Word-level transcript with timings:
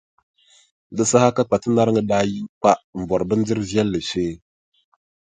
Di 0.95 1.03
saha 1.11 1.29
ka 1.35 1.43
Kpatinariŋga 1.47 2.03
daa 2.09 2.23
yi 2.31 2.37
n-kpa 2.45 2.71
m-bɔri 2.99 3.25
bindirʼ 3.29 3.63
viɛlli 3.69 3.99
shee. 4.09 4.33